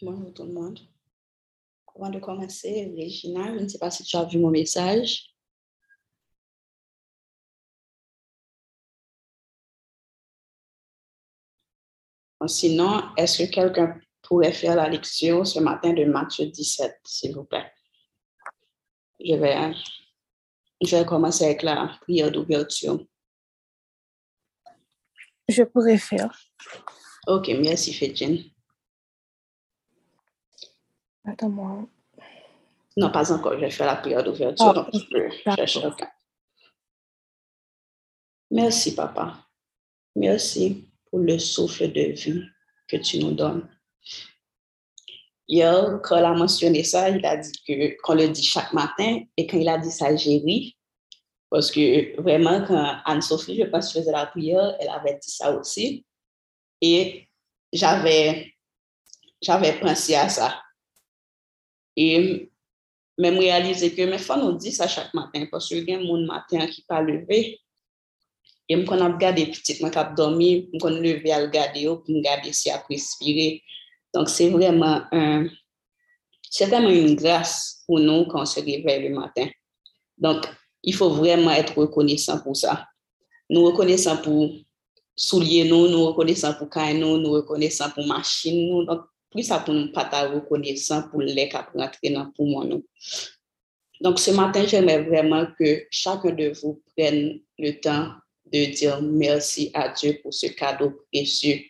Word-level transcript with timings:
Bonjour 0.00 0.32
tout 0.32 0.44
le 0.44 0.52
monde. 0.52 0.78
Avant 1.96 2.08
de 2.08 2.20
commencer, 2.20 2.92
Régina, 2.96 3.52
je 3.58 3.64
ne 3.64 3.68
sais 3.68 3.78
pas 3.78 3.90
si 3.90 4.04
tu 4.04 4.16
as 4.16 4.24
vu 4.24 4.38
mon 4.38 4.50
message. 4.50 5.34
Sinon, 12.46 13.02
est-ce 13.16 13.42
que 13.42 13.50
quelqu'un 13.50 14.00
pourrait 14.22 14.52
faire 14.52 14.76
la 14.76 14.88
lecture 14.88 15.44
ce 15.44 15.58
matin 15.58 15.92
de 15.92 16.04
Matthieu 16.04 16.46
17, 16.46 17.00
s'il 17.04 17.34
vous 17.34 17.42
plaît? 17.42 17.72
Je 19.18 19.34
vais, 19.34 19.72
je 20.80 20.96
vais 20.96 21.04
commencer 21.04 21.46
avec 21.46 21.64
la 21.64 21.98
prière 22.02 22.30
d'ouverture. 22.30 23.04
Je 25.48 25.64
pourrais 25.64 25.98
faire. 25.98 26.30
Ok, 27.26 27.48
merci, 27.48 27.92
Fétine. 27.92 28.48
Attends-moi. 31.28 31.86
Non, 32.96 33.10
pas 33.12 33.30
encore. 33.32 33.54
Je 33.54 33.60
vais 33.60 33.70
faire 33.70 33.86
la 33.86 33.96
prière 33.96 34.24
d'ouverture. 34.24 34.68
Ah, 34.68 34.72
donc, 34.72 34.90
tu 34.90 35.00
peux 35.10 35.30
chercher. 35.54 35.88
Merci, 38.50 38.94
papa. 38.94 39.46
Merci 40.16 40.88
pour 41.10 41.20
le 41.20 41.38
souffle 41.38 41.92
de 41.92 42.12
vie 42.12 42.42
que 42.88 42.96
tu 42.96 43.18
nous 43.18 43.32
donnes. 43.32 43.68
Hier, 45.46 46.00
quand 46.02 46.16
il 46.16 46.24
a 46.24 46.32
mentionné 46.32 46.82
ça, 46.82 47.08
il 47.10 47.24
a 47.24 47.36
dit 47.36 47.52
que 47.66 48.00
qu'on 48.02 48.14
le 48.14 48.28
dit 48.28 48.42
chaque 48.42 48.72
matin 48.72 49.20
et 49.36 49.46
quand 49.46 49.58
il 49.58 49.68
a 49.68 49.78
dit 49.78 49.90
ça, 49.90 50.14
j'ai 50.16 50.38
ri. 50.38 50.76
Parce 51.50 51.70
que 51.70 52.20
vraiment, 52.20 52.64
quand 52.66 53.00
Anne-Sophie, 53.04 53.56
je 53.58 53.64
pense, 53.64 53.92
faisait 53.92 54.12
la 54.12 54.26
prière, 54.26 54.76
elle 54.80 54.90
avait 54.90 55.18
dit 55.22 55.30
ça 55.30 55.52
aussi. 55.52 56.04
Et 56.80 57.28
j'avais, 57.72 58.54
j'avais 59.40 59.78
pensé 59.78 60.14
à 60.14 60.28
ça. 60.28 60.62
Et 62.00 62.48
même 63.18 63.38
réaliser 63.38 63.92
que 63.92 64.02
mes 64.02 64.18
femmes 64.18 64.44
nous 64.44 64.56
disent 64.56 64.76
ça 64.76 64.86
chaque 64.86 65.12
matin 65.14 65.46
parce 65.50 65.68
que 65.68 65.74
y 65.74 65.92
a 65.92 65.98
mon 65.98 66.24
matin 66.24 66.64
qui 66.68 66.82
pas 66.82 67.02
levé. 67.02 67.58
Et 68.68 68.76
me 68.76 68.84
qu'on 68.84 69.00
a 69.00 69.12
regardé 69.12 69.46
petite, 69.46 69.80
moi 69.80 69.90
cap 69.90 70.14
dormi, 70.14 70.70
me 70.72 70.78
qu'on 70.78 70.90
levé 70.90 71.32
à 71.32 71.40
regarder 71.40 71.86
pour 71.86 72.04
me 72.08 72.22
garder 72.22 72.52
si 72.52 72.70
à 72.70 72.80
respirer. 72.88 73.64
Donc 74.14 74.28
c'est 74.28 74.48
vraiment 74.48 75.02
un 75.10 75.48
c'est 76.50 76.66
vraiment 76.66 76.88
une 76.88 77.16
grâce 77.16 77.82
pour 77.86 77.98
nous 77.98 78.26
quand 78.26 78.42
on 78.42 78.46
se 78.46 78.60
réveille 78.60 79.08
le 79.08 79.14
matin. 79.18 79.48
Donc 80.16 80.46
il 80.84 80.94
faut 80.94 81.10
vraiment 81.10 81.50
être 81.50 81.76
reconnaissant 81.76 82.40
pour 82.40 82.56
ça. 82.56 82.86
Nous 83.50 83.64
reconnaissons 83.64 84.18
pour 84.18 84.52
souliers 85.16 85.68
nous, 85.68 85.88
nous 85.88 86.06
reconnaissons 86.06 86.54
pour 86.54 86.70
caille 86.70 86.96
nous, 86.96 87.18
nous 87.18 87.32
reconnaissons 87.32 87.90
pour 87.90 88.06
machine 88.06 88.68
nous. 88.68 88.86
Plus 89.30 89.42
ça 89.42 89.60
pour 89.60 89.74
nous 89.74 89.92
pas 89.92 90.04
ta 90.04 90.28
reconnaissant 90.28 91.08
pour 91.08 91.20
les 91.20 91.48
cap 91.48 91.70
rentrer 91.74 92.14
pour 92.34 92.46
moi 92.46 92.64
nous. 92.64 92.84
Donc 94.00 94.18
ce 94.18 94.30
matin, 94.30 94.64
j'aimerais 94.66 95.02
vraiment 95.02 95.46
que 95.58 95.86
chacun 95.90 96.30
de 96.30 96.52
vous 96.60 96.82
prenne 96.96 97.40
le 97.58 97.72
temps 97.72 98.12
de 98.52 98.64
dire 98.72 99.02
merci 99.02 99.70
à 99.74 99.88
Dieu 99.88 100.18
pour 100.22 100.32
ce 100.32 100.46
cadeau 100.46 101.04
précieux. 101.12 101.60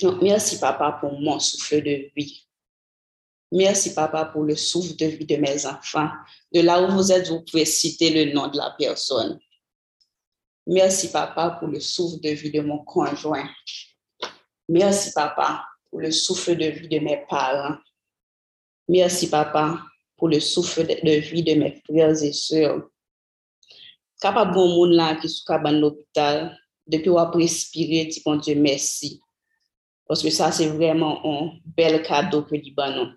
Donc, 0.00 0.20
merci 0.22 0.58
papa 0.58 0.98
pour 1.00 1.18
mon 1.18 1.38
souffle 1.38 1.82
de 1.82 2.10
vie. 2.14 2.46
Merci 3.50 3.94
papa 3.94 4.26
pour 4.26 4.42
le 4.42 4.56
souffle 4.56 4.96
de 4.96 5.06
vie 5.06 5.24
de 5.24 5.36
mes 5.36 5.64
enfants. 5.66 6.10
De 6.52 6.60
là 6.60 6.82
où 6.82 6.92
vous 6.92 7.12
êtes, 7.12 7.28
vous 7.28 7.42
pouvez 7.42 7.64
citer 7.64 8.10
le 8.10 8.32
nom 8.32 8.48
de 8.48 8.56
la 8.58 8.74
personne. 8.78 9.38
Merci 10.66 11.10
papa 11.10 11.56
pour 11.58 11.68
le 11.68 11.80
souffle 11.80 12.20
de 12.20 12.30
vie 12.30 12.50
de 12.50 12.60
mon 12.60 12.78
conjoint. 12.78 13.48
Merci 14.68 15.12
papa 15.12 15.64
pour 15.90 16.00
le 16.00 16.10
souffle 16.10 16.56
de 16.56 16.66
vie 16.66 16.88
de 16.88 16.98
mes 16.98 17.24
parents. 17.28 17.76
Merci 18.88 19.28
papa 19.28 19.80
pour 20.16 20.28
le 20.28 20.40
souffle 20.40 20.86
de 20.86 21.20
vie 21.20 21.42
de 21.42 21.54
mes 21.54 21.82
frères 21.84 22.22
et 22.22 22.32
sœurs. 22.32 22.88
Capable 24.20 24.54
bon 24.54 24.68
monde 24.68 24.92
là 24.92 25.16
qui 25.16 25.28
sont 25.28 25.44
dans 25.62 25.70
l'hôpital, 25.70 26.58
depuis 26.86 27.10
qu'on 27.10 27.30
respirer, 27.30 28.06
dit 28.06 28.22
bon 28.24 28.36
Dieu 28.36 28.54
merci. 28.54 29.20
Parce 30.06 30.22
que 30.22 30.30
ça, 30.30 30.52
c'est 30.52 30.68
vraiment 30.68 31.20
un 31.24 31.50
bel 31.64 32.02
cadeau 32.02 32.42
que 32.42 32.56
dit 32.56 32.74
nous. 32.76 33.12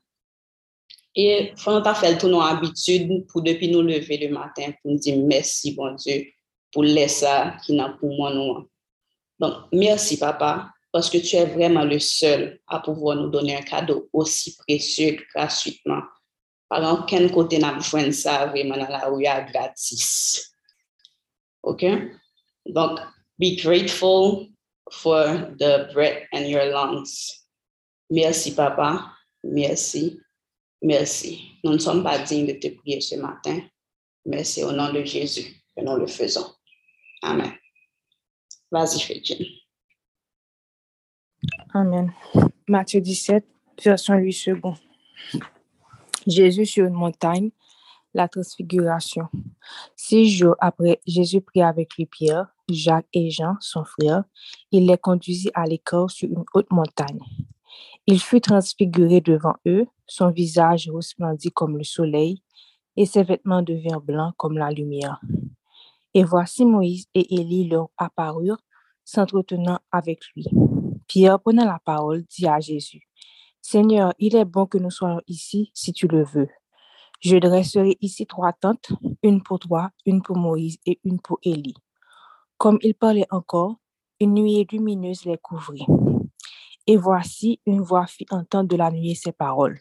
Et 1.16 1.54
faut 1.58 1.78
nous 1.78 1.94
faire 1.94 2.18
tout 2.18 2.28
nos 2.28 2.42
habitudes 2.42 3.28
pour 3.28 3.42
depuis 3.42 3.70
nous 3.70 3.82
lever 3.82 4.18
le 4.18 4.34
matin 4.34 4.72
pour 4.82 4.92
nous 4.92 5.00
dire 5.00 5.18
merci 5.18 5.74
bon 5.74 5.94
Dieu 5.96 6.28
pour 6.72 6.84
laisser 6.84 7.26
ça 7.26 7.58
qui 7.66 7.74
n'a 7.74 7.90
pour 7.90 8.16
moi 8.16 8.34
nous. 8.34 8.70
Donc 9.40 9.54
merci 9.72 10.18
papa 10.18 10.72
parce 10.92 11.10
que 11.10 11.18
tu 11.18 11.36
es 11.36 11.46
vraiment 11.46 11.84
le 11.84 12.00
seul 12.00 12.60
à 12.68 12.80
pouvoir 12.80 13.16
nous 13.18 13.30
donner 13.30 13.56
un 13.56 13.62
cadeau 13.62 14.10
aussi 14.14 14.56
précieux 14.58 15.18
gratuitement. 15.34 16.02
Par 16.68 17.02
aucun 17.02 17.28
côté 17.30 17.58
n'a 17.60 17.74
besoin 17.74 18.12
ça 18.12 18.48
vraiment 18.48 18.78
dans 18.78 18.90
la 18.90 19.08
rue 19.08 19.24
gratis. 19.24 20.54
OK? 21.64 21.86
Donc, 22.66 23.00
be 23.40 23.56
grateful 23.62 24.48
for 24.92 25.26
the 25.60 25.92
breath 25.94 26.28
in 26.34 26.46
your 26.46 26.66
lungs. 26.66 27.46
Merci, 28.10 28.56
papa. 28.56 29.12
Merci. 29.44 30.20
Merci. 30.82 31.60
Nous 31.64 31.74
ne 31.74 31.78
sommes 31.78 32.04
pas 32.04 32.20
dignes 32.20 32.48
de 32.48 32.54
te 32.54 32.68
prier 32.68 33.02
ce 33.02 33.16
matin. 33.16 33.62
Merci 34.26 34.64
au 34.64 34.72
nom 34.72 34.92
de 34.92 35.04
Jésus 35.04 35.62
que 35.76 35.84
nous 35.84 35.96
le 35.96 36.08
faisons. 36.08 36.54
Amen. 37.22 37.54
Vas-y, 38.72 39.00
Fétine. 39.00 39.59
Amen. 41.74 42.12
Matthieu 42.68 43.02
17, 43.02 43.46
version 43.84 44.16
8 44.16 44.34
secondes. 44.34 44.76
Jésus 46.28 46.66
sur 46.66 46.86
une 46.86 46.94
montagne, 46.94 47.52
la 48.14 48.28
transfiguration. 48.28 49.28
Six 49.96 50.30
jours 50.30 50.56
après, 50.60 51.00
Jésus 51.08 51.42
prit 51.42 51.62
avec 51.62 51.96
lui 51.96 52.06
Pierre, 52.06 52.48
Jacques 52.70 53.08
et 53.14 53.30
Jean, 53.30 53.56
son 53.60 53.84
frère. 53.86 54.24
Il 54.72 54.88
les 54.88 54.98
conduisit 54.98 55.52
à 55.54 55.66
l'écart 55.66 56.10
sur 56.10 56.30
une 56.30 56.44
haute 56.54 56.72
montagne. 56.72 57.20
Il 58.06 58.20
fut 58.20 58.42
transfiguré 58.42 59.22
devant 59.22 59.56
eux, 59.66 59.86
son 60.08 60.32
visage 60.32 60.90
resplendit 60.90 61.52
comme 61.52 61.78
le 61.78 61.84
soleil, 61.84 62.42
et 62.98 63.06
ses 63.06 63.24
vêtements 63.24 63.62
devinrent 63.62 64.02
blancs 64.02 64.34
comme 64.36 64.58
la 64.58 64.72
lumière. 64.72 65.22
Et 66.14 66.24
voici 66.24 66.66
Moïse 66.66 67.08
et 67.14 67.36
Élie 67.36 67.70
leur 67.70 67.90
apparurent, 67.98 68.62
s'entretenant 69.06 69.80
avec 69.92 70.20
lui. 70.36 70.46
Pierre, 71.10 71.40
prenant 71.40 71.66
la 71.66 71.80
parole, 71.80 72.24
dit 72.26 72.46
à 72.46 72.60
Jésus, 72.60 73.02
Seigneur, 73.62 74.14
il 74.20 74.36
est 74.36 74.46
bon 74.46 74.68
que 74.68 74.78
nous 74.78 74.92
soyons 74.92 75.22
ici 75.26 75.72
si 75.74 75.92
tu 75.92 76.08
le 76.08 76.24
veux. 76.24 76.48
Je 77.20 77.36
dresserai 77.36 77.98
ici 78.00 78.28
trois 78.28 78.54
tentes, 78.54 78.92
une 79.24 79.42
pour 79.42 79.58
toi, 79.58 79.90
une 80.06 80.22
pour 80.22 80.38
Moïse 80.38 80.78
et 80.86 81.00
une 81.04 81.20
pour 81.20 81.40
Élie. 81.42 81.74
Comme 82.60 82.78
il 82.84 82.94
parlait 82.94 83.26
encore, 83.32 83.78
une 84.20 84.36
nuée 84.36 84.68
lumineuse 84.72 85.26
les 85.26 85.40
couvrit. 85.40 85.88
Et 86.86 86.96
voici, 86.96 87.60
une 87.66 87.82
voix 87.82 88.06
fit 88.06 88.28
entendre 88.30 88.70
de 88.70 88.76
la 88.76 88.92
nuée 88.92 89.16
ces 89.16 89.32
paroles. 89.32 89.80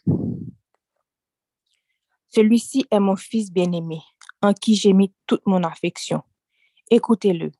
Celui-ci 2.29 2.87
est 2.89 2.99
mon 2.99 3.15
fils 3.15 3.51
bien-aimé, 3.51 4.01
en 4.41 4.53
qui 4.53 4.75
j'ai 4.75 4.93
mis 4.93 5.13
toute 5.27 5.45
mon 5.45 5.63
affection. 5.63 6.23
Écoutez-le. 6.89 7.51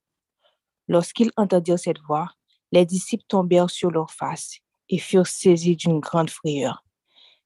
Lorsqu'ils 0.88 1.32
entendirent 1.38 1.78
cette 1.78 2.00
voix, 2.00 2.32
les 2.72 2.86
disciples 2.86 3.26
tombèrent 3.28 3.70
sur 3.70 3.92
leurs 3.92 4.12
faces 4.12 4.60
et 4.90 4.98
furent 4.98 5.28
saisis 5.28 5.76
d'une 5.76 6.00
grande 6.00 6.30
frayeur. 6.30 6.84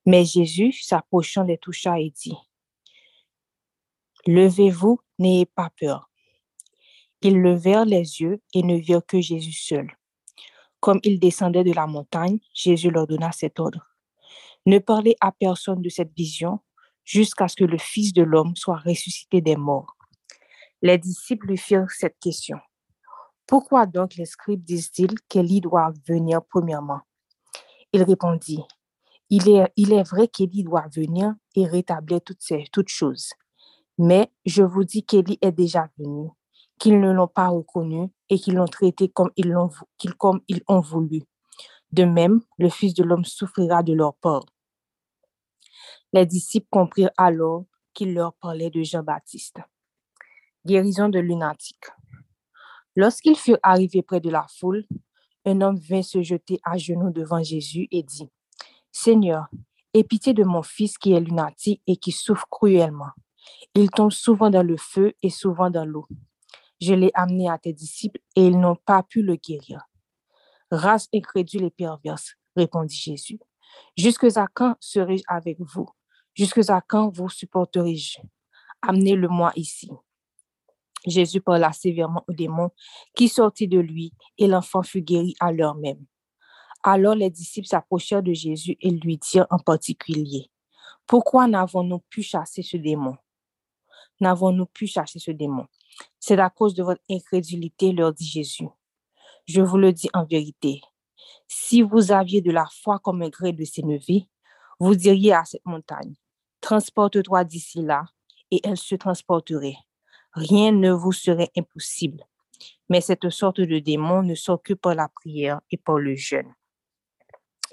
Mais 0.06 0.26
Jésus, 0.26 0.74
s'approchant, 0.74 1.44
les 1.44 1.58
toucha 1.58 2.00
et 2.00 2.12
dit, 2.12 2.36
Levez-vous, 4.26 5.00
n'ayez 5.20 5.46
pas 5.46 5.70
peur. 5.80 6.10
Ils 7.22 7.42
levèrent 7.42 7.86
les 7.86 8.22
yeux 8.22 8.42
et 8.54 8.64
ne 8.64 8.76
virent 8.76 9.06
que 9.06 9.22
Jésus 9.22 9.54
seul. 9.54 9.88
Comme 10.80 11.00
ils 11.04 11.20
descendaient 11.20 11.64
de 11.64 11.72
la 11.72 11.88
montagne, 11.88 12.40
Jésus 12.54 12.90
leur 12.90 13.08
donna 13.08 13.32
cet 13.32 13.60
ordre. 13.60 13.86
Ne 14.66 14.80
parlez 14.80 15.16
à 15.22 15.32
personne 15.32 15.82
de 15.82 15.90
cette 15.90 16.14
vision 16.16 16.60
jusqu'à 17.04 17.48
ce 17.48 17.56
que 17.56 17.64
le 17.66 17.78
Fils 17.78 18.14
de 18.14 18.24
l'homme 18.24 18.56
soit 18.56 18.78
ressuscité 18.78 19.42
des 19.42 19.56
morts. 19.56 19.96
Les 20.82 20.98
disciples 20.98 21.48
lui 21.48 21.58
firent 21.58 21.92
cette 21.92 22.18
question. 22.20 22.58
Pourquoi 23.46 23.86
donc 23.86 24.16
les 24.16 24.26
scribes 24.26 24.64
disent-ils 24.64 25.20
qu'Élie 25.28 25.62
doit 25.62 25.92
venir 26.08 26.42
premièrement? 26.44 27.02
Il 27.92 28.04
répondit, 28.04 28.64
il 29.30 29.50
est, 29.50 30.10
vrai 30.10 30.28
qu'Élie 30.28 30.64
doit 30.64 30.88
venir 30.94 31.34
et 31.56 31.66
rétablir 31.66 32.22
toutes, 32.22 32.42
ces, 32.42 32.66
choses. 32.88 33.30
Mais 33.98 34.32
je 34.46 34.64
vous 34.64 34.84
dis 34.84 35.04
qu'Élie 35.04 35.38
est 35.42 35.52
déjà 35.52 35.90
venu, 35.98 36.30
qu'ils 36.80 37.00
ne 37.00 37.12
l'ont 37.12 37.28
pas 37.28 37.50
reconnu 37.50 38.10
et 38.30 38.40
qu'ils 38.40 38.56
l'ont 38.56 38.66
traité 38.66 39.10
comme 39.10 39.32
ils, 39.36 39.50
l'ont, 39.50 39.70
ont 40.68 40.80
voulu. 40.82 41.24
De 41.92 42.06
même, 42.06 42.42
le 42.58 42.70
Fils 42.70 42.94
de 42.94 43.04
l'homme 43.04 43.26
souffrira 43.26 43.84
de 43.84 43.94
leur 43.94 44.16
part. 44.16 44.46
Les 46.12 46.26
disciples 46.26 46.68
comprirent 46.72 47.12
alors 47.18 47.66
qu'il 47.94 48.14
leur 48.14 48.34
parlait 48.34 48.70
de 48.70 48.82
Jean-Baptiste. 48.82 49.60
Guérison 50.66 51.10
de 51.10 51.20
lunatique. 51.20 51.86
Lorsqu'ils 52.96 53.36
furent 53.36 53.60
arrivés 53.64 54.04
près 54.04 54.20
de 54.20 54.30
la 54.30 54.46
foule, 54.48 54.86
un 55.46 55.62
homme 55.62 55.80
vint 55.80 56.04
se 56.04 56.22
jeter 56.22 56.60
à 56.64 56.78
genoux 56.78 57.12
devant 57.12 57.44
Jésus 57.44 57.88
et 57.92 58.04
dit, 58.04 58.30
Seigneur, 58.92 59.48
aie 59.94 60.04
pitié 60.04 60.34
de 60.34 60.44
mon 60.44 60.62
fils 60.64 60.98
qui 60.98 61.14
est 61.14 61.20
lunatique 61.20 61.82
et 61.88 61.98
qui 61.98 62.12
souffre 62.12 62.48
cruellement. 62.50 63.12
Il 63.76 63.90
tombe 63.90 64.12
souvent 64.12 64.50
dans 64.50 64.64
le 64.64 64.78
feu 64.78 65.14
et 65.22 65.30
souvent 65.30 65.70
dans 65.70 65.86
l'eau. 65.86 66.08
Je 66.80 66.94
l'ai 66.94 67.12
amené 67.14 67.50
à 67.50 67.58
tes 67.58 67.74
disciples 67.74 68.20
et 68.36 68.46
ils 68.46 68.60
n'ont 68.60 68.76
pas 68.76 69.04
pu 69.04 69.22
le 69.22 69.36
guérir. 69.36 69.82
Race 70.72 71.08
incrédule 71.14 71.64
et 71.64 71.72
perverse, 71.72 72.34
répondit 72.56 72.96
Jésus. 72.96 73.40
Jusque 73.98 74.26
à 74.38 74.48
quand 74.54 74.76
serai-je 74.80 75.24
avec 75.28 75.58
vous? 75.60 75.88
Jusque 76.34 76.70
à 76.70 76.82
quand 76.82 77.10
vous 77.10 77.30
supporterai-je? 77.30 78.20
Amenez-le-moi 78.82 79.52
ici. 79.56 79.90
Jésus 81.06 81.42
parla 81.42 81.74
sévèrement 81.74 82.24
au 82.28 82.34
démon 82.34 82.70
qui 83.16 83.28
sortit 83.28 83.68
de 83.68 83.80
lui 83.80 84.14
et 84.38 84.48
l'enfant 84.48 84.84
fut 84.84 85.02
guéri 85.02 85.36
à 85.40 85.52
l'heure 85.52 85.76
même. 85.76 86.06
Alors 86.84 87.16
les 87.16 87.30
disciples 87.30 87.68
s'approchèrent 87.68 88.24
de 88.24 88.34
Jésus 88.34 88.78
et 88.82 88.90
lui 88.90 89.18
dirent 89.18 89.48
en 89.50 89.60
particulier, 89.60 90.50
Pourquoi 91.08 91.48
n'avons-nous 91.48 92.00
pu 92.10 92.24
chasser 92.24 92.62
ce 92.62 92.78
démon? 92.78 93.18
N'avons-nous 94.20 94.66
pu 94.66 94.88
chasser 94.88 95.20
ce 95.20 95.32
démon? 95.32 95.66
C'est 96.20 96.40
à 96.40 96.50
cause 96.50 96.74
de 96.74 96.84
votre 96.84 97.02
incrédulité, 97.10 97.92
leur 97.92 98.14
dit 98.14 98.26
Jésus. 98.26 98.68
Je 99.46 99.62
vous 99.62 99.78
le 99.78 99.92
dis 99.92 100.10
en 100.14 100.26
vérité, 100.26 100.82
si 101.48 101.82
vous 101.82 102.12
aviez 102.12 102.42
de 102.42 102.52
la 102.52 102.66
foi 102.82 103.00
comme 103.00 103.22
un 103.22 103.30
gré 103.30 103.52
de 103.52 103.64
sénévé, 103.66 104.30
vous 104.80 104.96
diriez 104.96 105.34
à 105.34 105.46
cette 105.46 105.66
montagne, 105.66 106.16
Transporte-toi 106.62 107.44
d'ici 107.44 107.82
là, 107.82 108.06
et 108.52 108.62
elle 108.64 108.78
se 108.78 108.96
transporterait 108.96 109.76
rien 110.34 110.72
ne 110.72 110.92
vous 110.92 111.12
serait 111.12 111.52
impossible. 111.58 112.24
Mais 112.90 113.02
cette 113.02 113.30
sorte 113.30 113.62
de 113.62 113.80
démon 113.80 114.24
ne 114.24 114.36
sort 114.36 114.62
que 114.62 114.74
par 114.74 114.96
la 114.96 115.08
prière 115.08 115.62
et 115.72 115.78
par 115.78 115.98
le 115.98 116.16
jeûne. 116.16 116.54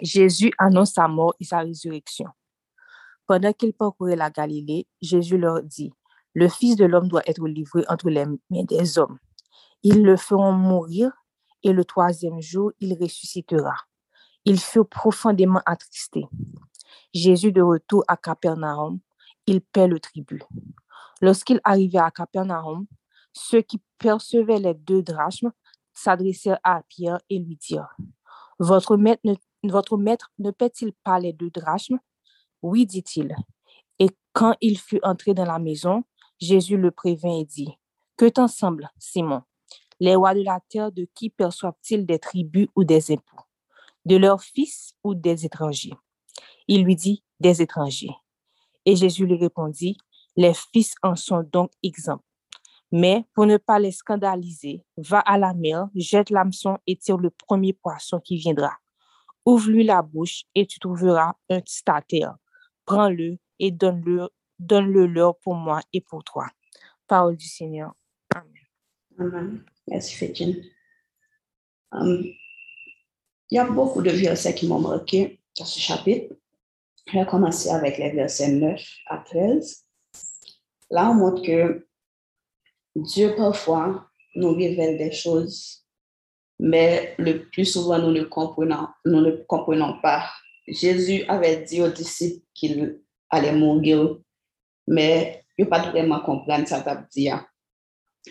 Jésus 0.00 0.52
annonce 0.58 0.92
sa 0.92 1.08
mort 1.08 1.34
et 1.40 1.44
sa 1.44 1.58
résurrection. 1.58 2.28
Pendant 3.26 3.52
qu'il 3.52 3.72
parcourait 3.72 4.16
la 4.16 4.30
Galilée, 4.30 4.86
Jésus 5.00 5.38
leur 5.38 5.62
dit, 5.62 5.92
Le 6.34 6.48
Fils 6.48 6.76
de 6.76 6.84
l'homme 6.84 7.08
doit 7.08 7.22
être 7.26 7.46
livré 7.46 7.84
entre 7.88 8.10
les 8.10 8.24
mains 8.24 8.64
des 8.64 8.98
hommes. 8.98 9.18
Ils 9.82 10.02
le 10.02 10.16
feront 10.16 10.52
mourir 10.52 11.12
et 11.62 11.72
le 11.72 11.84
troisième 11.84 12.40
jour, 12.40 12.72
il 12.80 12.96
ressuscitera. 13.00 13.74
Ils 14.44 14.60
furent 14.60 14.88
profondément 14.88 15.60
attristés. 15.66 16.24
Jésus 17.12 17.52
de 17.52 17.60
retour 17.60 18.04
à 18.08 18.16
Capernaum, 18.16 19.00
il 19.46 19.60
paie 19.60 19.86
le 19.86 20.00
tribut. 20.00 20.42
Lorsqu'il 21.20 21.60
arrivait 21.64 21.98
à 21.98 22.10
Capernaum, 22.10 22.86
ceux 23.32 23.62
qui 23.62 23.80
percevaient 23.98 24.58
les 24.58 24.74
deux 24.74 25.02
drachmes 25.02 25.52
s'adressèrent 25.92 26.60
à 26.64 26.82
Pierre 26.88 27.20
et 27.28 27.38
lui 27.38 27.56
dirent, 27.56 27.94
Votre 28.58 28.96
maître 28.96 30.30
ne, 30.38 30.50
paie-t-il 30.50 30.92
pas 31.04 31.18
les 31.18 31.32
deux 31.32 31.50
drachmes? 31.50 31.98
Oui, 32.62 32.86
dit-il. 32.86 33.34
Et 33.98 34.08
quand 34.32 34.54
il 34.60 34.78
fut 34.78 35.00
entré 35.02 35.34
dans 35.34 35.44
la 35.44 35.58
maison, 35.58 36.04
Jésus 36.40 36.76
le 36.76 36.90
prévint 36.90 37.38
et 37.38 37.44
dit, 37.44 37.78
Que 38.16 38.28
t'en 38.28 38.48
semble, 38.48 38.90
Simon? 38.98 39.42
Les 39.98 40.14
rois 40.14 40.34
de 40.34 40.42
la 40.42 40.60
terre, 40.68 40.90
de 40.90 41.06
qui 41.14 41.28
perçoivent-ils 41.28 42.06
des 42.06 42.18
tribus 42.18 42.68
ou 42.74 42.84
des 42.84 43.12
impôts? 43.12 43.44
De 44.06 44.16
leurs 44.16 44.42
fils 44.42 44.94
ou 45.04 45.14
des 45.14 45.44
étrangers 45.44 45.92
Il 46.68 46.84
lui 46.84 46.96
dit, 46.96 47.22
Des 47.38 47.60
étrangers. 47.60 48.14
Et 48.86 48.96
Jésus 48.96 49.26
lui 49.26 49.36
répondit, 49.36 49.98
les 50.36 50.52
fils 50.72 50.94
en 51.02 51.16
sont 51.16 51.42
donc 51.52 51.70
exempts. 51.82 52.22
Mais 52.92 53.24
pour 53.34 53.46
ne 53.46 53.56
pas 53.56 53.78
les 53.78 53.92
scandaliser, 53.92 54.84
va 54.96 55.20
à 55.20 55.38
la 55.38 55.54
mer, 55.54 55.88
jette 55.94 56.30
l'hameçon 56.30 56.78
et 56.86 56.96
tire 56.96 57.18
le 57.18 57.30
premier 57.30 57.72
poisson 57.72 58.18
qui 58.18 58.36
viendra. 58.36 58.72
Ouvre-lui 59.46 59.84
la 59.84 60.02
bouche 60.02 60.44
et 60.54 60.66
tu 60.66 60.80
trouveras 60.80 61.34
un 61.48 61.60
stater. 61.64 62.26
Prends-le 62.84 63.38
et 63.58 63.70
donne-le 63.70 64.28
donne-le 64.60 65.06
leur 65.06 65.38
pour 65.38 65.54
moi 65.54 65.80
et 65.92 66.00
pour 66.00 66.22
toi. 66.22 66.46
Parole 67.06 67.36
du 67.36 67.46
Seigneur. 67.46 67.94
Amen. 68.34 68.52
Amen. 69.18 69.64
Merci, 69.88 70.14
Fétine. 70.14 70.62
Um, 71.92 72.22
il 73.50 73.56
y 73.56 73.58
a 73.58 73.64
beaucoup 73.64 74.02
de 74.02 74.10
versets 74.10 74.54
qui 74.54 74.68
m'ont 74.68 74.78
marqué 74.78 75.40
dans 75.58 75.64
ce 75.64 75.80
chapitre. 75.80 76.34
Je 77.06 77.18
vais 77.18 77.26
commencer 77.26 77.70
avec 77.70 77.98
les 77.98 78.10
versets 78.10 78.52
9 78.52 78.80
à 79.06 79.18
13. 79.18 79.84
Là, 80.90 81.10
on 81.10 81.14
montre 81.14 81.42
que 81.42 81.86
Dieu, 82.96 83.34
parfois, 83.36 84.08
nous 84.34 84.54
révèle 84.54 84.98
des 84.98 85.12
choses, 85.12 85.84
mais 86.58 87.14
le 87.18 87.48
plus 87.50 87.64
souvent, 87.64 87.98
nous 87.98 88.12
ne 88.12 88.24
comprenons, 88.24 88.88
nous 89.04 89.20
ne 89.20 89.30
comprenons 89.46 90.00
pas. 90.00 90.28
Jésus 90.66 91.24
avait 91.28 91.62
dit 91.62 91.80
aux 91.82 91.90
disciples 91.90 92.44
qu'il 92.54 93.00
allait 93.30 93.52
mourir, 93.52 94.18
mais 94.86 95.44
il 95.56 95.64
n'a 95.64 95.70
pas 95.70 95.90
vraiment 95.90 96.20
compris 96.20 96.66
ça 96.66 96.82
dire. 97.12 97.44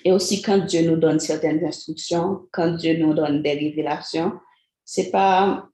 Et 0.04 0.12
aussi, 0.12 0.42
quand 0.42 0.60
Dieu 0.66 0.90
nous 0.90 0.98
donne 0.98 1.20
certaines 1.20 1.64
instructions, 1.66 2.48
quand 2.52 2.76
Dieu 2.76 2.98
nous 2.98 3.14
donne 3.14 3.42
des 3.42 3.54
révélations, 3.54 4.34
c'est 4.84 5.12
pas 5.12 5.69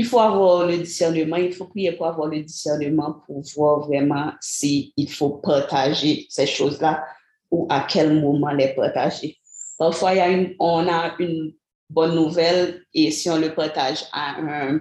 il 0.00 0.06
faut 0.06 0.18
avoir 0.18 0.66
le 0.66 0.78
discernement, 0.78 1.36
il 1.36 1.52
faut 1.52 1.66
prier 1.66 1.92
pour 1.92 2.06
avoir 2.06 2.28
le 2.28 2.40
discernement 2.42 3.20
pour 3.26 3.42
voir 3.54 3.80
vraiment 3.80 4.32
s'il 4.40 5.10
faut 5.10 5.28
partager 5.28 6.26
ces 6.30 6.46
choses-là 6.46 7.04
ou 7.50 7.66
à 7.68 7.86
quel 7.86 8.18
moment 8.18 8.50
les 8.50 8.68
partager. 8.68 9.36
Parfois, 9.78 10.14
il 10.14 10.16
y 10.16 10.20
a 10.20 10.30
une, 10.30 10.54
on 10.58 10.88
a 10.88 11.14
une 11.18 11.52
bonne 11.90 12.14
nouvelle 12.14 12.82
et 12.94 13.10
si 13.10 13.28
on 13.28 13.36
le 13.36 13.54
partage 13.54 14.04
à 14.10 14.40
un 14.40 14.80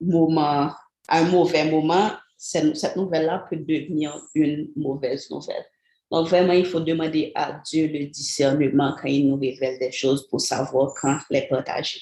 moment, 0.00 0.72
à 1.06 1.18
un 1.18 1.24
mauvais 1.24 1.70
moment, 1.70 2.12
cette 2.38 2.96
nouvelle-là 2.96 3.44
peut 3.50 3.56
devenir 3.56 4.18
une 4.34 4.70
mauvaise 4.76 5.30
nouvelle. 5.30 5.66
Donc, 6.10 6.28
vraiment, 6.28 6.54
il 6.54 6.64
faut 6.64 6.80
demander 6.80 7.32
à 7.34 7.60
Dieu 7.66 7.86
le 7.86 8.06
discernement 8.06 8.96
quand 8.98 9.08
il 9.08 9.28
nous 9.28 9.36
révèle 9.36 9.78
des 9.78 9.92
choses 9.92 10.26
pour 10.26 10.40
savoir 10.40 10.94
quand 10.98 11.18
les 11.28 11.42
partager. 11.42 12.00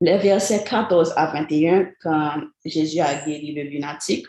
Les 0.00 0.16
versets 0.16 0.64
14 0.64 1.12
à 1.14 1.32
21, 1.32 1.92
quand 2.00 2.42
Jésus 2.64 3.00
a 3.00 3.22
guéri 3.24 3.52
le 3.52 3.62
lunatique, 3.64 4.26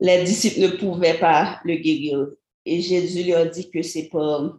les 0.00 0.24
disciples 0.24 0.60
ne 0.60 0.68
pouvaient 0.68 1.18
pas 1.18 1.60
le 1.64 1.76
guérir. 1.76 2.26
Et 2.64 2.80
Jésus 2.80 3.22
leur 3.22 3.48
dit 3.48 3.70
que 3.70 3.82
c'est 3.82 4.08
pour 4.08 4.58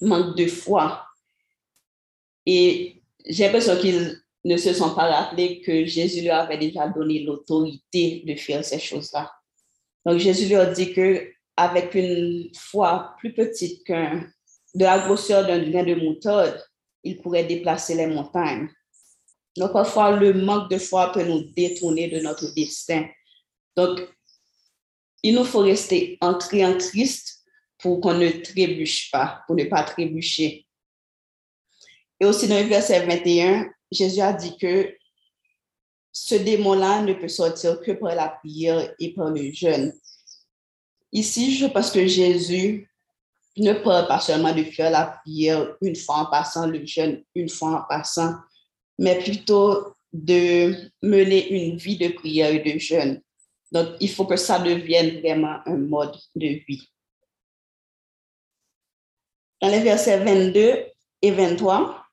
manque 0.00 0.36
de 0.36 0.46
foi. 0.46 1.06
Et 2.44 3.02
j'ai 3.26 3.44
l'impression 3.44 3.76
qu'ils 3.78 4.20
ne 4.44 4.56
se 4.56 4.72
sont 4.74 4.94
pas 4.94 5.10
rappelés 5.10 5.60
que 5.62 5.86
Jésus 5.86 6.22
leur 6.22 6.40
avait 6.40 6.58
déjà 6.58 6.86
donné 6.86 7.20
l'autorité 7.20 8.22
de 8.26 8.34
faire 8.34 8.64
ces 8.64 8.78
choses-là. 8.78 9.32
Donc 10.04 10.18
Jésus 10.18 10.48
leur 10.48 10.72
dit 10.72 10.92
que 10.92 11.30
avec 11.56 11.94
une 11.94 12.50
foi 12.54 13.14
plus 13.18 13.32
petite 13.32 13.84
qu'un 13.84 14.26
de 14.74 14.84
la 14.84 14.98
grosseur 15.00 15.46
d'un 15.46 15.58
grain 15.70 15.82
de 15.82 15.94
moutarde, 15.94 16.62
il 17.04 17.20
pourrait 17.20 17.44
déplacer 17.44 17.94
les 17.94 18.06
montagnes. 18.06 18.68
Donc, 19.56 19.72
parfois, 19.72 20.16
le 20.16 20.32
manque 20.32 20.70
de 20.70 20.78
foi 20.78 21.12
peut 21.12 21.24
nous 21.24 21.42
détourner 21.52 22.08
de 22.08 22.20
notre 22.20 22.54
destin. 22.54 23.06
Donc, 23.76 24.00
il 25.22 25.34
nous 25.34 25.44
faut 25.44 25.60
rester 25.60 26.16
ancrés 26.20 26.64
en 26.64 26.76
Christ 26.76 27.44
pour 27.78 28.00
qu'on 28.00 28.14
ne 28.14 28.28
trébuche 28.28 29.10
pas, 29.10 29.42
pour 29.46 29.56
ne 29.56 29.64
pas 29.64 29.82
trébucher. 29.82 30.66
Et 32.20 32.26
aussi 32.26 32.48
dans 32.48 32.60
le 32.60 32.68
verset 32.68 33.06
21, 33.06 33.70
Jésus 33.90 34.20
a 34.20 34.32
dit 34.32 34.56
que 34.58 34.94
ce 36.12 36.34
démon-là 36.34 37.02
ne 37.02 37.14
peut 37.14 37.28
sortir 37.28 37.80
que 37.80 37.92
par 37.92 38.14
la 38.14 38.28
prière 38.28 38.92
et 38.98 39.14
par 39.14 39.30
le 39.30 39.52
jeûne. 39.52 39.92
Ici, 41.12 41.56
je 41.56 41.66
pense 41.66 41.90
que 41.90 42.06
Jésus 42.06 42.90
ne 43.62 43.72
parle 43.72 44.06
pas 44.06 44.20
seulement 44.20 44.54
de 44.54 44.62
faire 44.64 44.90
la 44.90 45.20
prière 45.22 45.76
une 45.80 45.96
fois 45.96 46.16
en 46.16 46.26
passant, 46.26 46.66
le 46.66 46.84
jeûne 46.84 47.22
une 47.34 47.48
fois 47.48 47.80
en 47.80 47.82
passant, 47.88 48.34
mais 48.98 49.18
plutôt 49.18 49.94
de 50.12 50.90
mener 51.02 51.48
une 51.48 51.76
vie 51.76 51.96
de 51.96 52.08
prière 52.08 52.50
et 52.50 52.60
de 52.60 52.78
jeûne. 52.78 53.22
Donc, 53.70 53.88
il 54.00 54.10
faut 54.10 54.24
que 54.24 54.36
ça 54.36 54.58
devienne 54.58 55.20
vraiment 55.20 55.58
un 55.66 55.76
mode 55.76 56.16
de 56.34 56.46
vie. 56.66 56.88
Dans 59.60 59.68
les 59.68 59.80
versets 59.80 60.24
22 60.24 60.84
et 61.22 61.30
23, 61.30 62.04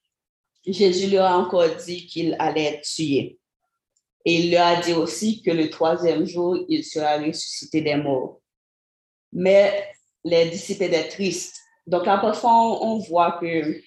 Jésus 0.66 1.10
leur 1.12 1.26
a 1.26 1.38
encore 1.38 1.76
dit 1.86 2.08
qu'il 2.08 2.36
allait 2.40 2.82
tué. 2.82 3.40
Et 4.26 4.40
il 4.40 4.52
leur 4.52 4.66
a 4.66 4.82
dit 4.82 4.94
aussi 4.94 5.44
que 5.44 5.52
le 5.52 5.70
troisième 5.70 6.26
jour, 6.26 6.58
il 6.68 6.84
sera 6.84 7.18
ressuscité 7.18 7.82
des 7.82 7.96
morts. 7.96 8.42
Mais 9.32 9.95
les 10.26 10.50
disciples 10.50 10.84
étaient 10.84 11.08
tristes. 11.08 11.62
Donc 11.88 12.06
là, 12.06 12.18
parfois, 12.18 12.52
on 12.52 12.98
voit 12.98 13.38
que 13.40 13.80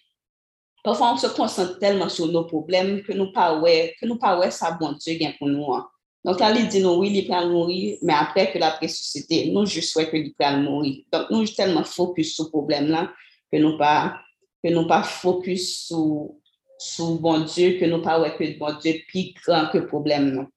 parfois 0.85 1.13
on 1.13 1.17
se 1.17 1.27
concentre 1.27 1.79
tellement 1.79 2.09
sur 2.09 2.29
nos 2.29 2.45
problèmes 2.45 3.03
que 3.03 3.13
nous 3.13 3.33
pas 3.33 3.61
que 3.61 4.07
nous 4.07 4.17
pas 4.17 4.51
ça 4.51 4.71
bon 4.81 4.93
Dieu 4.93 5.19
pour 5.39 5.49
nous. 5.49 5.75
Hein. 5.75 5.87
Donc 6.25 6.41
là, 6.41 6.53
il 6.53 6.69
dit 6.69 6.81
nous, 6.81 6.95
oui, 6.95 7.11
il 7.13 7.27
peut 7.27 7.49
mourir, 7.49 7.99
mais 8.03 8.13
après 8.13 8.53
que 8.53 8.59
la 8.59 8.71
ressuscité, 8.71 9.51
nous, 9.51 9.67
je 9.67 9.81
souhaite 9.81 10.11
qu'il 10.11 10.33
peut 10.35 10.57
mourir. 10.57 11.03
Donc 11.13 11.31
nous, 11.31 11.47
tellement 11.47 11.85
focus 11.85 12.35
sur 12.35 12.45
ce 12.45 12.51
problème-là 12.51 13.13
que 13.53 13.59
nous 13.59 13.77
pas 13.77 14.21
que 14.63 14.71
nous 14.71 14.87
pas 14.87 15.03
focus 15.03 15.87
sur 15.87 16.31
sur 16.79 17.19
bon 17.19 17.41
Dieu 17.41 17.79
que 17.79 17.85
nous 17.85 18.03
pas 18.03 18.31
que 18.31 18.59
bon 18.59 18.77
Dieu 18.81 18.95
plus 19.09 19.35
grand 19.45 19.69
que 19.73 19.79
problème. 19.79 20.49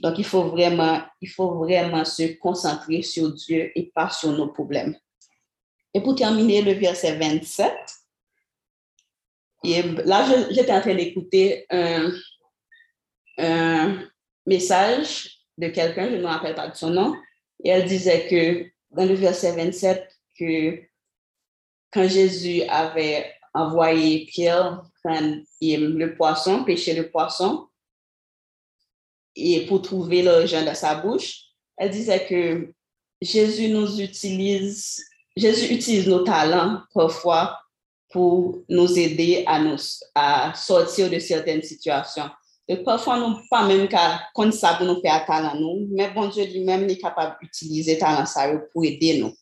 Donc, 0.00 0.18
il 0.18 0.24
faut 0.24 0.44
vraiment, 0.44 1.00
il 1.20 1.28
faut 1.28 1.58
vraiment 1.58 2.04
se 2.04 2.38
concentrer 2.38 3.02
sur 3.02 3.32
Dieu 3.32 3.70
et 3.74 3.90
pas 3.94 4.08
sur 4.10 4.32
nos 4.32 4.48
problèmes. 4.48 4.96
Et 5.92 6.00
pour 6.00 6.14
terminer 6.14 6.62
le 6.62 6.72
verset 6.72 7.16
27, 7.16 7.72
et 9.62 9.82
là, 9.82 10.26
j'étais 10.50 10.72
en 10.72 10.80
train 10.80 10.94
d'écouter 10.94 11.66
un, 11.70 12.12
message 14.46 15.38
de 15.56 15.68
quelqu'un, 15.68 16.10
je 16.10 16.16
ne 16.16 16.22
me 16.22 16.26
rappelle 16.26 16.54
pas 16.54 16.68
de 16.68 16.74
son 16.74 16.90
nom, 16.90 17.14
et 17.62 17.70
elle 17.70 17.86
disait 17.86 18.26
que 18.26 18.70
dans 18.94 19.06
le 19.06 19.14
verset 19.14 19.54
27, 19.54 20.06
que 20.38 20.80
quand 21.90 22.08
Jésus 22.08 22.62
avait 22.68 23.32
envoyé 23.54 24.26
Pierre 24.26 24.82
prendre 25.02 25.36
le 25.60 26.14
poisson, 26.14 26.64
pêcher 26.64 26.94
le 26.94 27.10
poisson, 27.10 27.69
et 29.36 29.66
pour 29.66 29.82
trouver 29.82 30.22
l'argent 30.22 30.64
dans 30.64 30.74
sa 30.74 30.96
bouche, 30.96 31.44
elle 31.76 31.90
disait 31.90 32.26
que 32.26 32.72
Jésus 33.20 33.68
nous 33.68 34.00
utilise, 34.00 35.04
Jésus 35.36 35.72
utilise 35.72 36.06
nos 36.06 36.24
talents 36.24 36.80
parfois 36.94 37.58
pour 38.10 38.58
nous 38.68 38.98
aider 38.98 39.44
à, 39.46 39.60
nous, 39.60 39.76
à 40.14 40.52
sortir 40.54 41.08
de 41.10 41.18
certaines 41.18 41.62
situations. 41.62 42.28
Et 42.66 42.76
parfois, 42.76 43.18
nous 43.18 43.36
pas 43.50 43.66
même 43.66 43.88
quand 43.88 44.52
ça 44.52 44.74
pour 44.74 44.86
nous 44.86 45.00
faire 45.00 45.24
talent, 45.26 45.56
nous, 45.56 45.88
mais 45.90 46.10
bon 46.10 46.28
Dieu 46.28 46.44
lui-même 46.44 46.88
est 46.88 46.98
capable 46.98 47.36
d'utiliser 47.42 47.98
talent 47.98 48.26
ça 48.26 48.48
pour 48.72 48.84
aider 48.84 49.18
nous. 49.18 49.32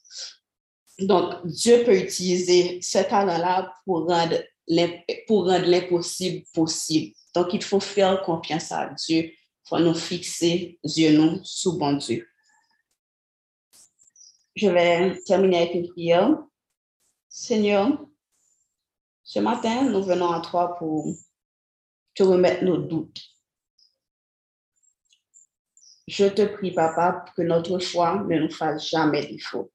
Donc, 1.07 1.35
Dieu 1.45 1.85
peut 1.85 1.97
utiliser 1.97 2.81
ce 2.83 2.99
talent-là 2.99 3.73
pour 3.85 4.07
rendre 4.07 4.39
l'impossible 4.67 6.45
possible. 6.53 7.15
Donc, 7.35 7.53
il 7.53 7.63
faut 7.63 7.81
faire 7.81 8.23
confiance 8.23 8.73
à 8.73 8.91
Dieu 9.07 9.31
pour 9.69 9.79
nous 9.81 9.95
fixer 9.95 10.79
yeux 10.83 11.17
nous 11.17 11.41
sous 11.45 11.79
bon 11.79 11.93
Dieu. 11.93 12.27
Je 14.57 14.69
vais 14.69 15.21
terminer 15.25 15.59
avec 15.59 15.75
une 15.75 15.89
prière. 15.89 16.39
Seigneur, 17.29 18.07
ce 19.23 19.39
matin, 19.41 19.85
nous 19.91 20.03
venons 20.03 20.33
à 20.33 20.41
toi 20.41 20.75
pour 20.79 21.15
te 22.15 22.23
remettre 22.23 22.65
nos 22.65 22.79
doutes. 22.79 23.21
Je 26.09 26.25
te 26.25 26.47
prie, 26.47 26.73
Papa, 26.73 27.27
que 27.37 27.43
notre 27.43 27.79
foi 27.79 28.25
ne 28.25 28.39
nous 28.39 28.51
fasse 28.51 28.89
jamais 28.89 29.27
défaut. 29.27 29.71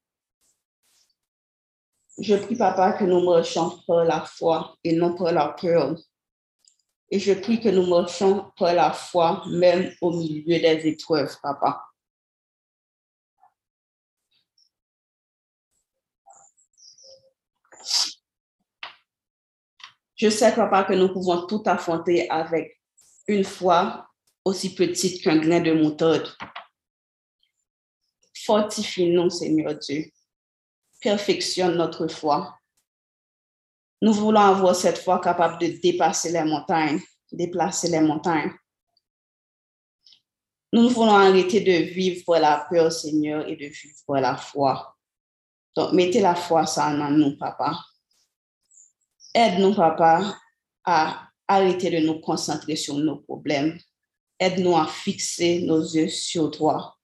Je 2.18 2.34
prie, 2.34 2.56
Papa, 2.56 2.94
que 2.94 3.04
nous 3.04 3.24
marchions 3.24 3.78
par 3.86 4.04
la 4.04 4.24
foi 4.24 4.76
et 4.82 4.94
non 4.94 5.14
par 5.14 5.32
la 5.32 5.48
peur. 5.48 5.96
Et 7.10 7.18
je 7.18 7.32
prie 7.32 7.60
que 7.60 7.68
nous 7.68 7.86
marchions 7.86 8.50
par 8.56 8.74
la 8.74 8.92
foi, 8.92 9.44
même 9.48 9.94
au 10.00 10.10
milieu 10.10 10.58
des 10.58 10.88
épreuves, 10.88 11.36
Papa. 11.42 11.84
Je 20.16 20.30
sais, 20.30 20.54
papa, 20.54 20.84
que 20.84 20.94
nous 20.94 21.12
pouvons 21.12 21.46
tout 21.46 21.62
affronter 21.66 22.30
avec 22.30 22.80
une 23.26 23.44
foi 23.44 24.06
aussi 24.44 24.74
petite 24.74 25.22
qu'un 25.22 25.38
grain 25.38 25.60
de 25.60 25.72
moutarde. 25.72 26.28
Fortifie-nous, 28.44 29.30
Seigneur 29.30 29.74
Dieu. 29.74 30.10
Perfectionne 31.00 31.76
notre 31.76 32.06
foi. 32.06 32.58
Nous 34.04 34.12
voulons 34.12 34.40
avoir 34.40 34.76
cette 34.76 34.98
foi 34.98 35.18
capable 35.18 35.58
de 35.58 35.80
dépasser 35.80 36.30
les 36.30 36.44
montagnes, 36.44 37.00
déplacer 37.32 37.88
les 37.88 38.02
montagnes. 38.02 38.52
Nous 40.74 40.90
voulons 40.90 41.14
arrêter 41.14 41.62
de 41.62 41.90
vivre 41.90 42.22
pour 42.22 42.34
la 42.34 42.66
peur, 42.68 42.92
Seigneur, 42.92 43.48
et 43.48 43.56
de 43.56 43.64
vivre 43.64 43.96
pour 44.04 44.16
la 44.16 44.36
foi. 44.36 44.94
Donc, 45.74 45.94
mettez 45.94 46.20
la 46.20 46.34
foi 46.34 46.66
ça 46.66 46.88
en 46.88 47.10
nous, 47.12 47.38
papa. 47.38 47.80
Aide-nous, 49.32 49.74
papa, 49.74 50.36
à 50.84 51.30
arrêter 51.48 51.88
de 51.88 52.06
nous 52.06 52.20
concentrer 52.20 52.76
sur 52.76 52.98
nos 52.98 53.16
problèmes. 53.16 53.78
Aide-nous 54.38 54.76
à 54.76 54.86
fixer 54.86 55.62
nos 55.62 55.80
yeux 55.80 56.10
sur 56.10 56.50
toi, 56.50 56.94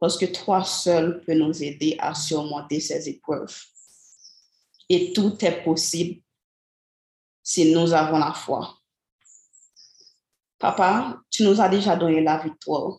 parce 0.00 0.16
que 0.16 0.24
toi 0.24 0.64
seul 0.64 1.22
peux 1.26 1.34
nous 1.34 1.62
aider 1.62 1.96
à 1.98 2.14
surmonter 2.14 2.80
ces 2.80 3.10
épreuves. 3.10 3.54
Et 4.88 5.12
tout 5.12 5.36
est 5.44 5.62
possible 5.62 6.22
si 7.42 7.72
nous 7.72 7.92
avons 7.92 8.18
la 8.18 8.32
foi. 8.32 8.78
Papa, 10.58 11.20
tu 11.30 11.44
nous 11.44 11.60
as 11.60 11.68
déjà 11.68 11.96
donné 11.96 12.20
la 12.20 12.38
victoire. 12.38 12.98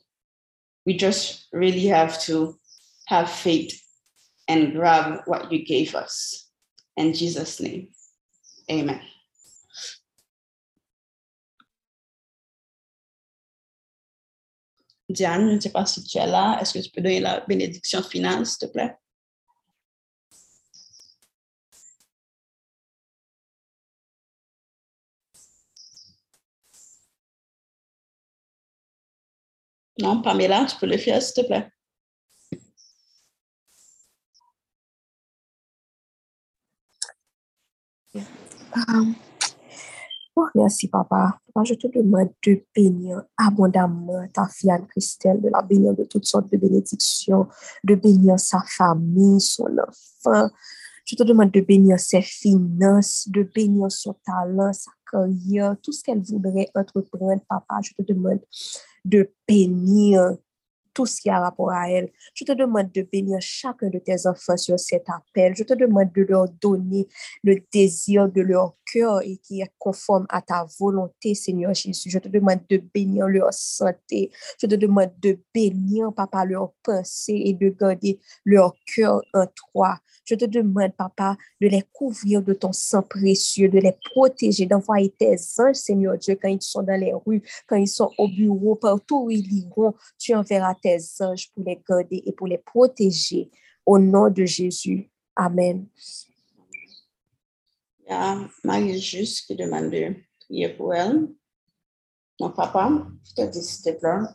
We 0.86 0.98
just 0.98 1.48
really 1.52 1.88
have 1.88 2.18
to 2.26 2.60
have 3.08 3.30
faith 3.30 3.80
and 4.48 4.74
grab 4.74 5.22
what 5.28 5.52
you 5.52 5.64
gave 5.66 5.94
us. 5.94 6.50
In 6.96 7.14
Jesus' 7.14 7.60
name. 7.60 7.90
Amen. 8.70 9.02
Diane, 15.10 15.50
je 15.50 15.56
ne 15.56 15.60
sais 15.60 15.72
pas 15.72 15.86
si 15.86 16.04
tu 16.04 16.18
es 16.20 16.28
là. 16.28 16.60
Est-ce 16.62 16.74
que 16.74 16.84
tu 16.84 16.92
peux 16.92 17.02
donner 17.02 17.20
la 17.20 17.40
bénédiction 17.42 18.04
finale, 18.04 18.46
s'il 18.46 18.60
te 18.60 18.66
plaît? 18.72 18.96
Non, 30.02 30.22
Pamela, 30.22 30.66
tu 30.66 30.78
peux 30.78 30.86
le 30.86 30.98
faire, 30.98 31.22
s'il 31.22 31.44
te 31.44 31.48
plaît. 31.48 31.70
Oh, 40.36 40.48
merci, 40.56 40.88
papa. 40.88 41.38
Je 41.66 41.74
te 41.74 41.88
demande 41.88 42.30
de 42.46 42.64
bénir 42.74 43.24
abondamment 43.38 44.26
ta 44.34 44.48
fille 44.48 44.72
Anne-Christelle, 44.72 45.42
de 45.42 45.50
la 45.50 45.62
bénir 45.62 45.94
de 45.94 46.06
toutes 46.06 46.26
sortes 46.26 46.50
de 46.50 46.56
bénédictions, 46.56 47.50
de 47.84 47.96
bénir 47.96 48.40
sa 48.40 48.62
famille, 48.66 49.42
son 49.42 49.68
enfant. 49.78 50.50
Je 51.04 51.16
te 51.18 51.24
demande 51.24 51.52
de 51.52 51.60
bénir 51.60 52.00
ses 52.00 52.22
finances, 52.22 53.28
de 53.28 53.44
bénir 53.44 53.92
son 53.92 54.16
talent, 54.26 54.72
sa 54.72 54.92
carrière, 55.12 55.76
tout 55.84 55.92
ce 55.92 56.04
qu'elle 56.04 56.22
voudrait 56.22 56.70
entreprendre, 56.74 57.42
papa. 57.50 57.80
Je 57.84 57.94
te 57.94 58.02
demande 58.04 58.40
de 59.10 59.34
bénir 59.48 60.38
tout 60.94 61.06
ce 61.06 61.22
qui 61.22 61.30
a 61.30 61.40
rapport 61.40 61.72
à 61.72 61.90
elle. 61.90 62.12
Je 62.34 62.44
te 62.44 62.52
demande 62.52 62.92
de 62.92 63.02
bénir 63.02 63.38
chacun 63.42 63.90
de 63.90 64.00
tes 64.00 64.28
enfants 64.28 64.58
sur 64.58 64.80
cet 64.80 65.06
appel. 65.10 65.56
Je 65.56 65.64
te 65.64 65.74
demande 65.74 66.12
de 66.14 66.24
leur 66.24 66.50
donner 66.62 67.08
le 67.44 67.56
désir 67.72 68.30
de 68.30 68.42
leur 68.42 68.76
cœur 68.92 69.22
et 69.22 69.38
qui 69.38 69.62
est 69.62 69.72
conforme 69.78 70.26
à 70.30 70.42
ta 70.42 70.66
volonté, 70.80 71.36
Seigneur 71.36 71.74
Jésus. 71.74 72.10
Je 72.10 72.20
te 72.20 72.28
demande 72.28 72.60
de 72.70 72.78
bénir 72.94 73.28
leur 73.28 73.54
santé. 73.54 74.32
Je 74.62 74.68
te 74.68 74.76
demande 74.76 75.12
de 75.22 75.38
bénir, 75.54 76.14
Papa, 76.14 76.46
leur 76.46 76.74
pensée 76.84 77.42
et 77.46 77.54
de 77.54 77.70
garder 77.70 78.20
leur 78.46 78.76
cœur 78.96 79.22
en 79.34 79.46
toi. 79.48 80.00
Je 80.26 80.36
te 80.36 80.46
demande, 80.46 80.94
Papa, 80.96 81.38
de 81.62 81.68
les 81.68 81.84
couvrir 81.92 82.42
de 82.42 82.54
ton 82.54 82.72
sang 82.72 83.02
précieux, 83.02 83.70
de 83.70 83.80
les 83.80 83.96
protéger, 84.12 84.66
d'envoyer 84.66 85.10
tes 85.10 85.36
anges, 85.58 85.76
Seigneur 85.76 86.18
Dieu, 86.18 86.38
quand 86.42 86.50
ils 86.50 86.62
sont 86.62 86.84
dans 86.84 87.00
les 87.00 87.14
rues, 87.26 87.42
quand 87.68 87.78
ils 87.78 87.88
sont 87.88 88.12
au 88.18 88.28
bureau, 88.28 88.76
partout 88.76 89.26
où 89.26 89.32
ils 89.32 89.52
iront, 89.54 89.94
tu 90.18 90.36
enverras 90.36 90.76
tes 90.76 90.98
anges 91.22 91.50
pour 91.54 91.64
les 91.66 91.82
garder 91.88 92.24
et 92.26 92.32
pour 92.32 92.48
les 92.48 92.58
protéger. 92.58 93.50
Au 93.86 93.98
nom 93.98 94.30
de 94.30 94.46
Jésus. 94.46 95.10
Amen. 95.36 95.88
Il 98.10 98.14
y 98.14 98.16
a 98.16 98.50
Marie 98.64 99.00
juste 99.00 99.46
qui 99.46 99.56
demande 99.56 99.92
de 99.92 100.16
prier 100.40 100.70
pour 100.70 100.96
elle. 100.96 101.28
Mon 102.40 102.50
papa, 102.50 103.06
je 103.24 103.34
te 103.36 103.52
dis, 103.52 103.62
s'il 103.62 103.84
te 103.84 104.00
plaît, 104.00 104.28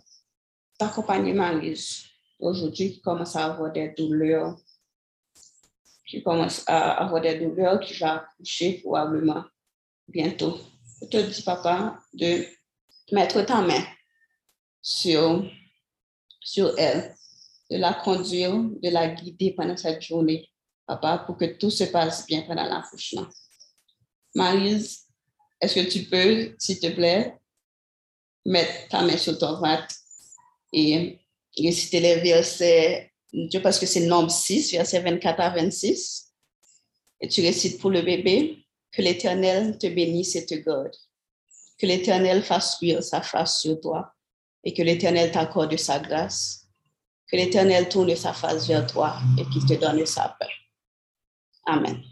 t'accompagner 0.79 1.33
Marie 1.33 1.77
aujourd'hui 2.39 2.93
qui 2.93 3.01
commence 3.01 3.35
à 3.35 3.47
avoir 3.47 3.73
des 3.73 3.89
douleurs 3.89 4.57
qui 6.07 6.23
commence 6.23 6.63
à 6.69 7.05
avoir 7.05 7.21
des 7.21 7.39
douleurs, 7.41 7.81
qui 7.81 7.95
va 7.95 8.17
accoucher 8.17 8.75
probablement 8.85 9.43
bientôt. 10.07 10.57
Je 11.01 11.07
te 11.09 11.17
dis, 11.17 11.43
papa, 11.43 11.99
de 12.13 12.45
mettre 13.11 13.43
ta 13.43 13.61
main 13.63 13.83
sur, 14.81 15.45
sur 16.41 16.79
elle, 16.79 17.17
de 17.71 17.79
la 17.79 17.95
conduire, 17.95 18.55
de 18.55 18.91
la 18.91 19.09
guider 19.09 19.55
pendant 19.57 19.77
cette 19.77 20.03
journée, 20.03 20.49
papa, 20.87 21.25
pour 21.27 21.37
que 21.37 21.57
tout 21.57 21.71
se 21.71 21.85
passe 21.85 22.27
bien 22.27 22.43
pendant 22.43 22.65
l'accouchement. 22.65 23.27
Marise, 24.35 25.05
est-ce 25.61 25.75
que 25.75 25.89
tu 25.89 26.05
peux, 26.05 26.55
s'il 26.59 26.81
te 26.81 26.89
plaît, 26.89 27.37
mettre 28.45 28.89
ta 28.89 29.03
main 29.03 29.17
sur 29.17 29.39
ton 29.39 29.59
ventre 29.59 29.95
et 30.73 31.19
réciter 31.57 32.01
les 32.01 32.17
versets 32.17 33.15
Dieu, 33.35 33.61
parce 33.61 33.81
que 33.81 33.87
c'est 33.87 34.07
nombre 34.07 34.31
6, 34.31 34.73
verset 34.73 35.01
24 35.01 35.41
à 35.41 35.51
26. 35.51 36.33
Et 37.21 37.29
tu 37.29 37.41
récites 37.41 37.81
pour 37.81 37.91
le 37.91 38.03
bébé. 38.03 38.61
Que 38.93 39.03
l'Éternel 39.03 39.77
te 39.77 39.89
bénisse 39.89 40.37
et 40.37 40.47
te 40.47 40.55
garde. 40.55 40.95
Que 41.79 41.87
l'Éternel 41.87 42.45
fasse 42.45 42.81
luire 42.81 43.03
sa 43.03 43.23
face 43.23 43.61
sur 43.61 43.81
toi 43.81 44.13
et 44.63 44.73
que 44.73 44.83
l'Éternel 44.83 45.33
t'accorde 45.33 45.77
sa 45.77 45.99
grâce. 45.99 46.69
Que 47.27 47.37
l'Éternel 47.37 47.89
tourne 47.89 48.15
sa 48.15 48.33
face 48.33 48.69
vers 48.69 48.87
toi 48.87 49.17
et 49.37 49.45
qu'il 49.47 49.67
te 49.67 49.75
donne 49.75 50.07
sa 50.07 50.37
paix. 50.39 50.47
Amen. 51.67 52.05